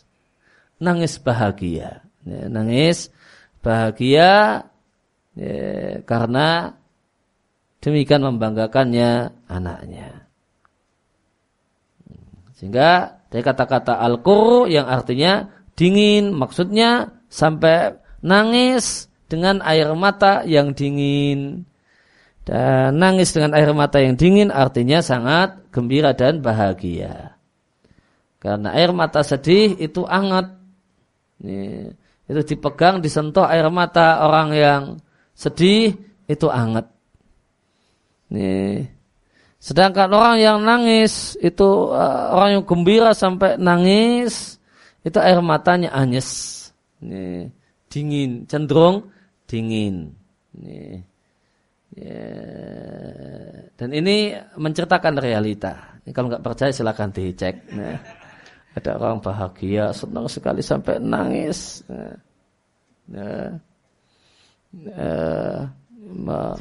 [0.79, 2.03] nangis bahagia.
[2.25, 3.13] Ya, nangis
[3.61, 4.65] bahagia
[5.37, 5.59] ya,
[6.03, 6.73] karena
[7.81, 10.25] demikian membanggakannya anaknya.
[12.55, 14.23] Sehingga dari kata-kata al
[14.71, 21.67] yang artinya dingin, maksudnya sampai nangis dengan air mata yang dingin.
[22.45, 27.35] Dan nangis dengan air mata yang dingin artinya sangat gembira dan bahagia.
[28.37, 30.53] Karena air mata sedih itu hangat
[31.43, 31.91] ini,
[32.25, 34.81] itu dipegang, disentuh air mata orang yang
[35.35, 35.93] sedih
[36.25, 36.87] itu anget.
[38.31, 38.81] Ini,
[39.61, 44.57] sedangkan orang yang nangis itu uh, orang yang gembira sampai nangis
[45.05, 46.71] itu air matanya anyes.
[47.03, 47.51] Ini,
[47.91, 49.11] dingin, cenderung
[49.45, 50.09] dingin.
[50.57, 50.79] Ini,
[51.93, 52.25] ya.
[53.75, 55.99] Dan ini menceritakan realita.
[56.01, 57.55] Ini kalau nggak percaya silakan dicek.
[57.75, 58.24] Nah.
[58.75, 61.79] Ada orang bahagia, senang sekali sampai nangis.
[61.87, 62.11] Nah,
[63.07, 63.47] nah,
[66.11, 66.55] nah,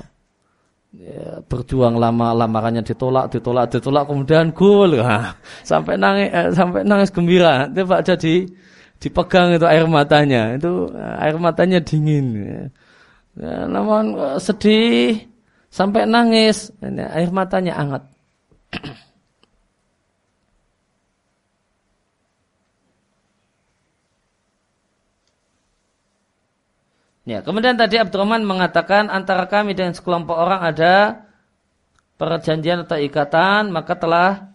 [0.95, 5.35] ya, berjuang lama lamarannya ditolak, ditolak, ditolak, kemudian gol, nah,
[5.71, 7.67] sampai nangis, eh, sampai nangis gembira.
[7.67, 8.47] Itu pak jadi
[9.03, 12.27] dipegang itu air matanya, itu air matanya dingin.
[12.39, 12.63] Ya.
[13.35, 15.19] Ya, namun eh, sedih
[15.67, 18.03] sampai nangis, air matanya hangat.
[27.25, 31.25] Ya, kemudian tadi Abdurrahman mengatakan antara kami dan sekelompok orang ada
[32.21, 34.53] perjanjian atau ikatan, maka telah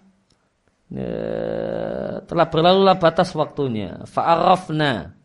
[0.93, 1.13] ya,
[2.29, 4.05] telah berlalulah batas waktunya.
[4.05, 5.17] Fa'arafna.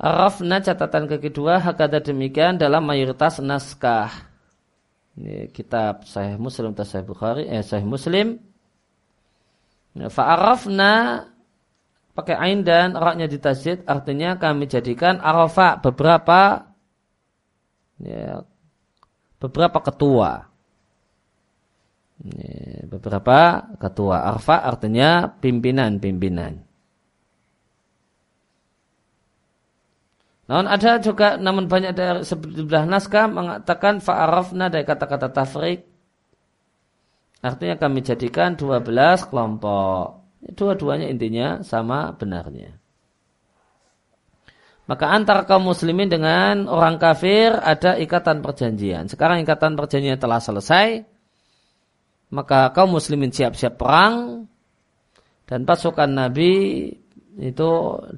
[0.00, 4.12] Arafna catatan kedua hakada demikian dalam mayoritas naskah.
[5.16, 8.40] Ini kitab Sahih Muslim atau Sahih Bukhari, eh Sahih Muslim.
[9.92, 11.24] Ya, fa'arafna
[12.16, 16.72] pakai ain dan roknya ditasid artinya kami jadikan arafah beberapa
[18.00, 18.40] ya,
[19.36, 20.48] beberapa ketua.
[22.88, 24.24] Beberapa ketua.
[24.24, 26.64] Arfa artinya pimpinan-pimpinan.
[30.46, 35.84] Namun ada juga, namun banyak dari sebelah naskah mengatakan fa'arafna dari kata-kata tafrik.
[37.42, 40.15] Artinya kami jadikan 12 kelompok.
[40.52, 42.78] Dua-duanya intinya sama benarnya.
[44.86, 49.10] Maka antara kaum muslimin dengan orang kafir ada ikatan perjanjian.
[49.10, 51.02] Sekarang ikatan perjanjian telah selesai.
[52.30, 54.46] Maka kaum muslimin siap-siap perang.
[55.46, 56.86] Dan pasukan Nabi
[57.38, 57.70] itu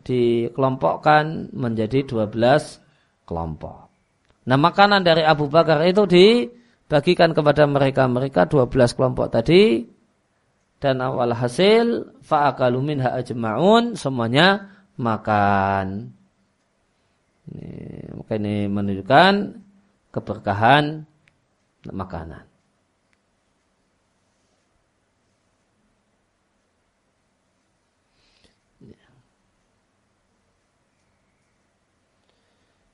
[0.05, 3.89] dikelompokkan menjadi 12 kelompok.
[4.49, 9.85] Nah makanan dari Abu Bakar itu dibagikan kepada mereka-mereka 12 kelompok tadi
[10.79, 16.15] dan awal hasil fa'akalu minha ajma'un semuanya makan.
[17.49, 17.69] Ini,
[18.15, 19.35] maka ini menunjukkan
[20.15, 21.03] keberkahan
[21.91, 22.49] makanan.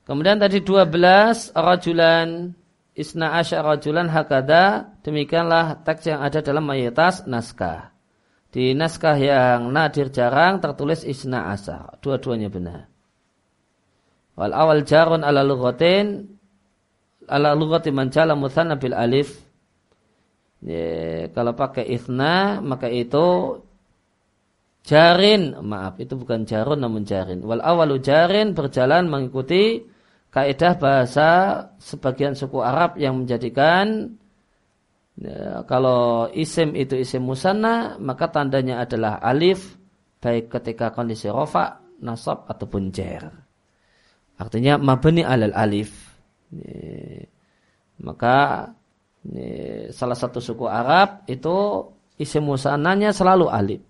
[0.05, 2.53] Kemudian tadi 12 rajulan
[2.95, 7.91] isna asyar rajulan hakada demikianlah teks yang ada dalam mayoritas naskah.
[8.49, 11.99] Di naskah yang nadir jarang tertulis isna asyar.
[11.99, 12.87] Dua-duanya benar.
[14.39, 16.39] Wal awal jarun ala lughatin
[17.27, 18.35] ala lughati man jala
[18.79, 19.43] bil alif.
[20.65, 23.59] Ya, kalau pakai isna maka itu
[24.85, 29.81] jarin maaf itu bukan jarun namun jarin wal awalu jarin berjalan mengikuti
[30.35, 31.29] kaidah bahasa
[31.79, 34.11] sebagian suku Arab yang menjadikan
[35.15, 39.79] ya, kalau isim itu isim musanna maka tandanya adalah alif
[40.25, 43.29] baik ketika kondisi rofa, nasab ataupun jer.
[44.41, 45.93] Artinya mabni alal alif.
[46.49, 47.21] Ini,
[48.01, 48.65] maka
[49.29, 49.45] ini,
[49.93, 51.85] salah satu suku Arab itu
[52.17, 53.81] isim musannanya selalu alif.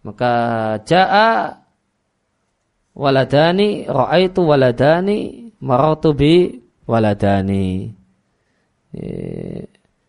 [0.00, 0.32] Maka
[0.88, 1.60] jaa
[2.94, 7.90] waladani ra'aitu waladani maratu bi waladani.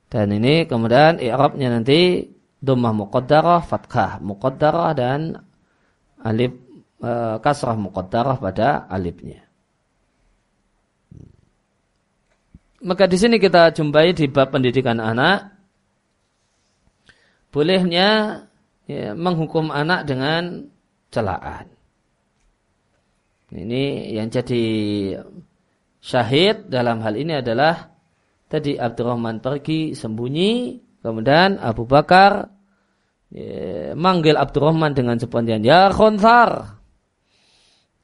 [0.05, 2.29] Dan ini kemudian i'rabnya nanti
[2.61, 5.41] dhammah muqaddarah fathah muqaddarah dan
[6.21, 6.53] alif
[7.01, 7.11] e,
[7.41, 9.41] kasrah muqaddarah pada alifnya.
[12.85, 15.57] Maka di sini kita jumpai di bab pendidikan anak.
[17.49, 18.43] Bolehnya
[18.85, 20.69] ya, menghukum anak dengan
[21.09, 21.74] celaan
[23.53, 24.65] ini yang jadi
[26.01, 27.93] syahid dalam hal ini adalah
[28.49, 32.49] tadi Abdurrahman pergi sembunyi, kemudian Abu Bakar
[33.29, 36.81] ya, manggil Abdurrahman dengan sebutan ya khonsar.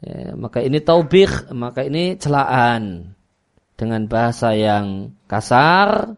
[0.01, 3.13] Ya, maka ini taubih, maka ini celaan
[3.77, 6.17] dengan bahasa yang kasar.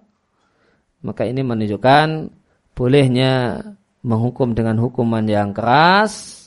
[1.04, 2.32] Maka ini menunjukkan
[2.72, 3.60] bolehnya
[4.08, 6.40] menghukum dengan hukuman yang keras.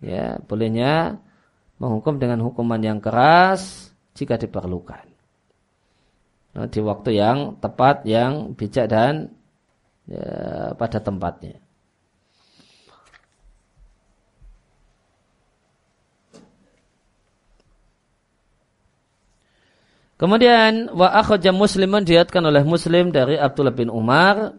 [0.00, 1.20] Ya, bolehnya
[1.76, 5.04] menghukum dengan hukuman yang keras jika diperlukan.
[6.56, 9.28] Nah, di waktu yang tepat, yang bijak dan
[10.08, 11.60] ya, pada tempatnya.
[20.16, 24.56] Kemudian wa akhraja Musliman diatkan oleh Muslim dari Abdullah bin Umar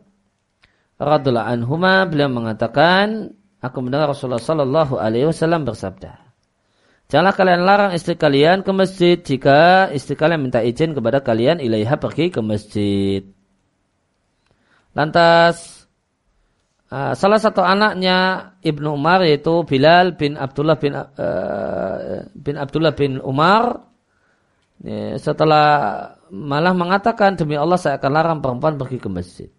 [1.01, 6.26] radhiyallahu anhuma beliau mengatakan aku mendengar Rasulullah sallallahu alaihi wasallam bersabda
[7.08, 11.95] Janganlah kalian larang istri kalian ke masjid jika istri kalian minta izin kepada kalian ilaiha
[11.95, 13.24] pergi ke masjid.
[14.91, 15.88] Lantas
[16.91, 23.24] uh, salah satu anaknya Ibnu Umar yaitu Bilal bin Abdullah bin uh, bin Abdullah bin
[23.24, 23.88] Umar
[24.84, 25.68] ya, setelah
[26.28, 29.49] malah mengatakan demi Allah saya akan larang perempuan pergi ke masjid.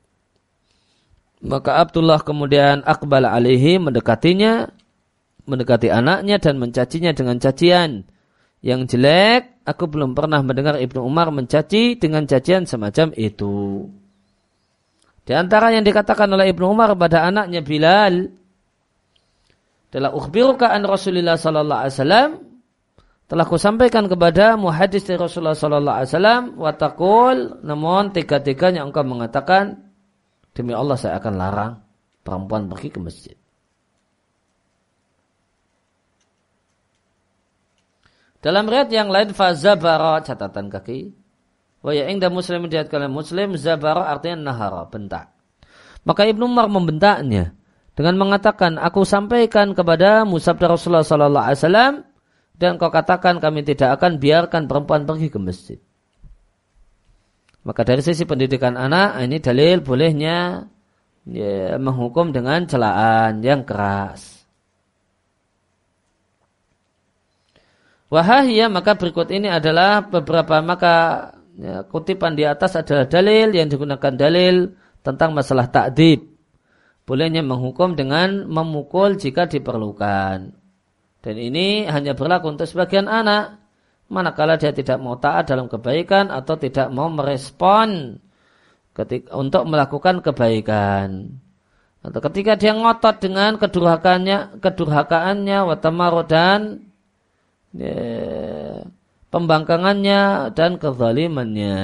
[1.41, 4.69] Maka Abdullah kemudian akbal alaihi mendekatinya
[5.49, 8.05] mendekati anaknya dan mencacinya dengan cacian
[8.61, 9.65] yang jelek.
[9.65, 13.85] Aku belum pernah mendengar Ibnu Umar mencaci dengan cacian semacam itu.
[15.29, 18.33] Di antara yang dikatakan oleh Ibnu Umar kepada anaknya Bilal
[19.93, 22.31] adalah ukhbiruka an Rasulullah sallallahu alaihi wasallam
[23.29, 29.93] telah kusampaikan kepada muhadis dari Rasulullah sallallahu alaihi wasallam watakul namun tiga-tiganya engkau mengatakan
[30.57, 31.73] demi Allah saya akan larang
[32.25, 33.37] perempuan pergi ke masjid.
[38.39, 41.11] Dalam riwayat yang lain fazabara catatan kaki.
[41.83, 45.31] Wa ya ingda muslim kalian muslim zabara artinya nahara bentak.
[46.03, 47.55] Maka Ibnu Umar membentaknya
[47.99, 51.95] dengan mengatakan aku sampaikan kepada musabda Rasulullah sallallahu alaihi wasallam
[52.59, 55.79] dan kau katakan kami tidak akan biarkan perempuan pergi ke masjid.
[57.67, 60.67] Maka dari sisi pendidikan anak ini dalil bolehnya
[61.27, 64.38] ya, menghukum dengan celaan yang keras.
[68.09, 70.97] Wahaya maka berikut ini adalah beberapa maka
[71.61, 74.73] ya, kutipan di atas adalah dalil yang digunakan dalil
[75.05, 76.25] tentang masalah takdib.
[77.05, 80.53] Bolehnya menghukum dengan memukul jika diperlukan.
[81.25, 83.61] Dan ini hanya berlaku untuk sebagian anak.
[84.09, 88.17] Manakala dia tidak mau taat dalam kebaikan atau tidak mau merespon
[88.97, 91.37] ketika, untuk melakukan kebaikan.
[92.01, 96.25] Atau ketika dia ngotot dengan kedurhakaannya, kedurhakaannya, watamaro
[97.79, 98.85] ya,
[99.31, 101.79] pembangkangannya dan kezalimannya.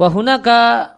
[0.00, 0.96] Wahunaka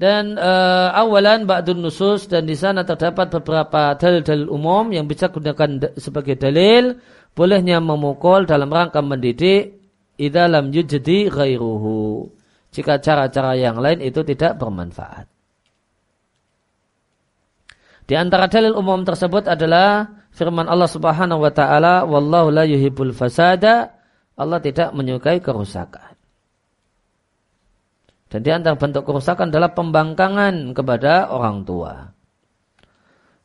[0.00, 5.92] dan uh, awalan ba'dun nusus dan di sana terdapat beberapa dalil-dalil umum yang bisa digunakan
[6.00, 6.96] sebagai dalil
[7.36, 9.76] bolehnya memukul dalam rangka mendidik
[10.16, 12.32] idalam yujdi ghairuhu
[12.72, 15.29] jika cara-cara yang lain itu tidak bermanfaat.
[18.10, 23.94] Di antara dalil umum tersebut adalah firman Allah Subhanahu wa taala wallahu la yuhibbul fasada
[24.34, 26.18] Allah tidak menyukai kerusakan.
[28.26, 32.10] Dan di antara bentuk kerusakan adalah pembangkangan kepada orang tua.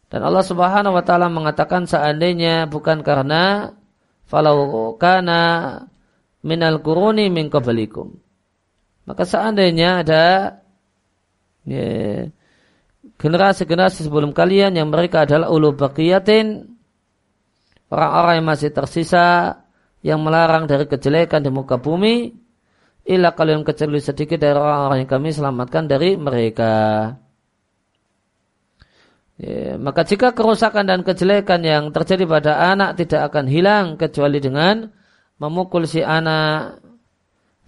[0.10, 3.70] Dan Allah Subhanahu wa taala mengatakan seandainya bukan karena
[4.26, 5.78] falau kana
[6.42, 8.18] minal kuruni min qablikum.
[9.06, 10.26] Maka seandainya ada
[11.70, 12.34] ya,
[13.22, 16.68] generasi-generasi sebelum kalian yang mereka adalah ulu baqiyatin
[17.90, 19.60] orang-orang yang masih tersisa
[20.06, 22.46] yang melarang dari kejelekan di muka bumi
[23.06, 26.74] Ila kalian kecuali sedikit dari orang-orang yang kami selamatkan dari mereka.
[29.38, 34.90] Ya, maka jika kerusakan dan kejelekan yang terjadi pada anak tidak akan hilang kecuali dengan
[35.38, 36.82] memukul si anak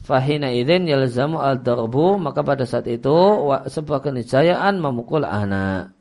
[0.07, 5.91] fahina idin yalzamu al darbu maka pada saat itu sebuah keniscayaan memukul anak.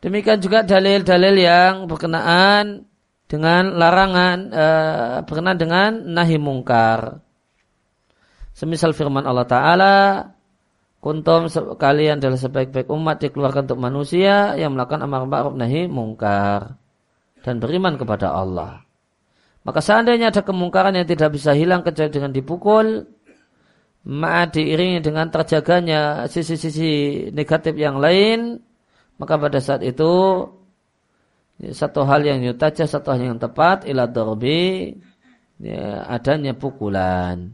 [0.00, 2.88] Demikian juga dalil-dalil yang berkenaan
[3.28, 7.20] dengan larangan uh, berkenaan dengan nahi mungkar.
[8.56, 9.96] Semisal firman Allah Ta'ala,
[11.00, 11.48] Kuntum
[11.80, 16.76] kalian adalah sebaik-baik umat dikeluarkan untuk manusia yang melakukan amar ma'ruf nahi mungkar
[17.40, 18.84] dan beriman kepada Allah.
[19.60, 23.04] Maka seandainya ada kemungkaran yang tidak bisa hilang kecuali dengan dipukul,
[24.08, 28.56] ma'a diiringi dengan terjaganya sisi-sisi negatif yang lain,
[29.20, 30.48] maka pada saat itu
[31.60, 34.96] satu hal yang yutaja, satu hal yang tepat, ila dorbi,
[35.60, 37.52] ya, adanya pukulan.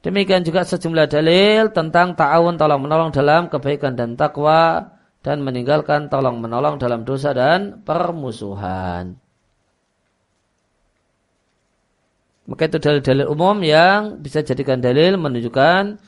[0.00, 6.40] Demikian juga sejumlah dalil tentang ta'awun tolong menolong dalam kebaikan dan takwa dan meninggalkan tolong
[6.40, 9.25] menolong dalam dosa dan permusuhan.
[12.46, 15.98] Maka itu dalil-dalil umum yang bisa jadikan dalil menunjukkan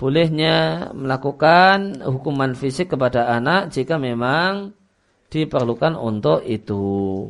[0.00, 4.72] bolehnya melakukan hukuman fisik kepada anak jika memang
[5.28, 7.28] diperlukan untuk itu.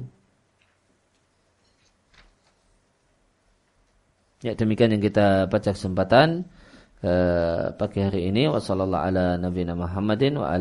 [4.44, 6.46] Ya demikian yang kita baca kesempatan
[7.00, 8.46] uh, pagi hari ini.
[8.46, 10.52] Ala nabiyina Muhammadin wa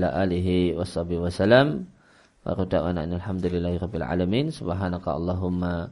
[4.63, 4.75] wa
[5.13, 5.91] allahumma